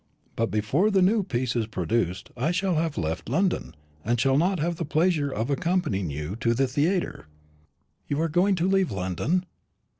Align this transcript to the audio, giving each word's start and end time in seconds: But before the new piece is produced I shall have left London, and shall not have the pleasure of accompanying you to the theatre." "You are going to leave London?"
But 0.35 0.47
before 0.49 0.89
the 0.89 1.03
new 1.03 1.21
piece 1.21 1.55
is 1.55 1.67
produced 1.67 2.31
I 2.35 2.49
shall 2.49 2.73
have 2.73 2.97
left 2.97 3.29
London, 3.29 3.75
and 4.03 4.19
shall 4.19 4.35
not 4.35 4.57
have 4.59 4.77
the 4.77 4.83
pleasure 4.83 5.29
of 5.31 5.51
accompanying 5.51 6.09
you 6.09 6.35
to 6.37 6.55
the 6.55 6.67
theatre." 6.67 7.27
"You 8.07 8.19
are 8.21 8.27
going 8.27 8.55
to 8.55 8.67
leave 8.67 8.89
London?" 8.89 9.45